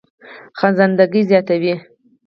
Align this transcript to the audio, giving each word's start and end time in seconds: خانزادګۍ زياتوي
خانزادګۍ 0.57 1.21
زياتوي 1.29 1.73